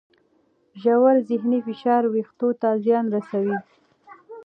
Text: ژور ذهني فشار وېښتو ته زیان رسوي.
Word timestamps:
ژور 0.81 1.15
ذهني 1.29 1.59
فشار 1.67 2.03
وېښتو 2.13 2.49
ته 2.61 2.69
زیان 2.83 3.05
رسوي. 3.15 3.57